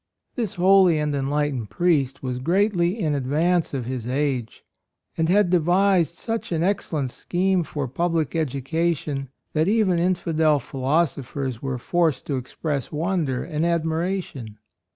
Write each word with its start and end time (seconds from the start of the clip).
This 0.33 0.55
holy 0.55 0.97
and 0.97 1.13
enlightened 1.13 1.69
priest 1.69 2.23
was 2.23 2.39
greatly 2.39 2.99
in 2.99 3.13
advance 3.13 3.71
of 3.71 3.85
his 3.85 4.07
age, 4.07 4.63
and 5.15 5.29
had 5.29 5.51
devised 5.51 6.15
such 6.15 6.51
an 6.51 6.63
excellent 6.63 7.11
scheme 7.11 7.61
for 7.61 7.87
public 7.87 8.35
education 8.35 9.29
that 9.53 9.67
even 9.67 9.99
infidel 9.99 10.57
philosophers 10.57 11.61
were 11.61 11.77
forced 11.77 12.25
to 12.25 12.37
express 12.37 12.91
wonder 12.91 13.43
and 13.43 13.63
admira 13.63 14.23
tion. 14.23 14.57